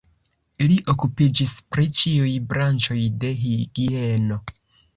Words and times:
Li 0.71 0.77
okupiĝis 0.93 1.53
pri 1.75 1.85
ĉiuj 2.01 2.33
branĉoj 2.55 2.99
de 3.25 3.33
higieno. 3.45 4.43